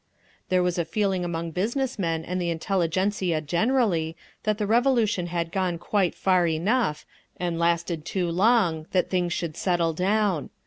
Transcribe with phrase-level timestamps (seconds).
[0.49, 5.51] There was a feeling among business men and the intelligentzia generally that the Revolution had
[5.51, 7.05] gone quite far enough,
[7.37, 10.49] and lasted too long; that things should settle down.